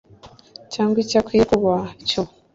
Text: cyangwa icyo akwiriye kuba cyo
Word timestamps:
cyangwa 0.73 0.97
icyo 1.03 1.17
akwiriye 1.19 1.45
kuba 1.51 1.73
cyo 2.07 2.21